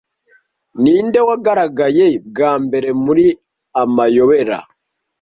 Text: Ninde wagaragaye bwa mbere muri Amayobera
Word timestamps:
Ninde 0.81 1.19
wagaragaye 1.27 2.05
bwa 2.27 2.51
mbere 2.63 2.89
muri 3.03 3.25
Amayobera 3.81 4.57